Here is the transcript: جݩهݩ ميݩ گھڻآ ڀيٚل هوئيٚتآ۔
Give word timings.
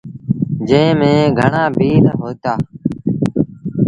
جݩهݩ 0.67 0.97
ميݩ 0.99 1.31
گھڻآ 1.39 1.63
ڀيٚل 1.77 2.05
هوئيٚتآ۔ 2.19 2.53